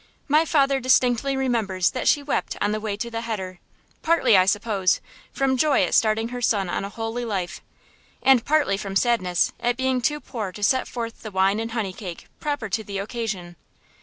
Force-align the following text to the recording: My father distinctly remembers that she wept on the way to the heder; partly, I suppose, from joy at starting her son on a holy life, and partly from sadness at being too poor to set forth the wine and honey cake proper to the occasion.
My 0.27 0.45
father 0.45 0.79
distinctly 0.79 1.37
remembers 1.37 1.91
that 1.91 2.07
she 2.07 2.23
wept 2.23 2.57
on 2.59 2.71
the 2.71 2.79
way 2.79 2.97
to 2.97 3.11
the 3.11 3.21
heder; 3.21 3.59
partly, 4.01 4.35
I 4.35 4.47
suppose, 4.47 4.99
from 5.31 5.57
joy 5.57 5.83
at 5.83 5.93
starting 5.93 6.29
her 6.29 6.41
son 6.41 6.71
on 6.71 6.83
a 6.83 6.89
holy 6.89 7.23
life, 7.23 7.61
and 8.23 8.43
partly 8.43 8.77
from 8.77 8.95
sadness 8.95 9.53
at 9.59 9.77
being 9.77 10.01
too 10.01 10.19
poor 10.19 10.51
to 10.53 10.63
set 10.63 10.87
forth 10.87 11.21
the 11.21 11.29
wine 11.29 11.59
and 11.59 11.73
honey 11.73 11.93
cake 11.93 12.25
proper 12.39 12.67
to 12.67 12.83
the 12.83 12.97
occasion. 12.97 13.57